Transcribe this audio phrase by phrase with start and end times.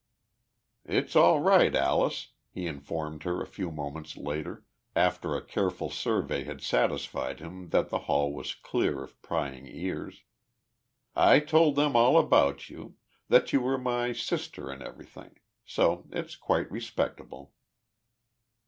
[0.87, 6.43] "It's all right, Alice," he informed her a few moments later, after a careful survey
[6.43, 10.23] had satisfied him that the hall was clear of prying ears.
[11.15, 12.95] "I told them all about you
[13.29, 15.37] that you were my sister 'n' everything.
[15.65, 17.53] So it's quite respectable."